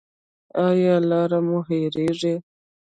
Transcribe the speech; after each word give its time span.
ایا 0.67 0.95
لارې 1.09 1.39
مو 1.47 1.59
هیریږي؟ 1.69 2.33